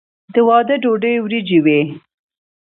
د 0.33 0.35
واده 0.47 0.75
ډوډۍ 0.83 1.15
وریجې 1.19 1.59
وي. 1.65 1.81